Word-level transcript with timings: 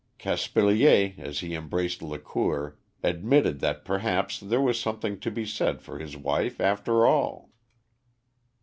Caspilier, 0.17 1.13
as 1.19 1.41
he 1.41 1.53
embraced 1.53 2.01
Lacour, 2.01 2.75
admitted 3.03 3.59
that 3.59 3.85
perhaps 3.85 4.39
there 4.39 4.59
was 4.59 4.79
something 4.79 5.19
to 5.19 5.29
be 5.29 5.45
said 5.45 5.79
for 5.83 5.99
his 5.99 6.17
wife 6.17 6.59
after 6.59 7.05
all. 7.05 7.51